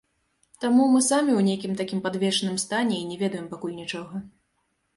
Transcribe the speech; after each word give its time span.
Таму 0.63 0.85
мы 0.93 1.01
самі 1.07 1.31
ў 1.35 1.41
нейкім 1.49 1.75
такім 1.83 1.99
падвешаным 2.07 2.57
стане 2.65 2.97
і 2.99 3.07
не 3.13 3.21
ведаем 3.23 3.47
пакуль 3.55 3.79
нічога. 3.81 4.27